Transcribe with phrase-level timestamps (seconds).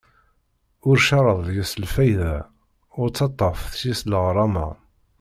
[0.89, 2.35] Ur cerreḍ deg-s lfayda,
[2.99, 4.67] ur ttaṭṭaf seg-s leɣrama.